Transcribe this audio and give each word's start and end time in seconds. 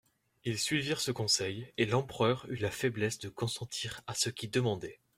Ils 0.45 0.57
suivirent 0.57 0.99
ce 0.99 1.11
conseil, 1.11 1.71
et 1.77 1.85
l'empereur 1.85 2.47
eut 2.49 2.55
la 2.55 2.71
faiblesse 2.71 3.19
de 3.19 3.29
consentir 3.29 4.01
à 4.07 4.15
ce 4.15 4.31
qu'ils 4.31 4.49
demandaient. 4.49 4.99